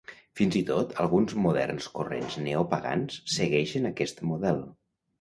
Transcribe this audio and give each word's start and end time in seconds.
Fins 0.39 0.55
i 0.59 0.63
tot 0.69 0.95
alguns 1.03 1.35
moderns 1.43 1.91
corrents 1.99 2.39
neopagans 2.49 3.23
segueixen 3.37 3.89
aquest 3.95 4.29
model. 4.35 4.69